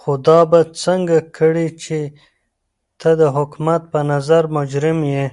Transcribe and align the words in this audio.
خو 0.00 0.12
دا 0.26 0.40
به 0.50 0.60
څنګه 0.84 1.16
کړې 1.36 1.66
چې 1.82 1.98
ته 3.00 3.10
د 3.20 3.22
حکومت 3.36 3.82
په 3.92 4.00
نظر 4.12 4.42
مجرم 4.56 4.98
يې. 5.12 5.24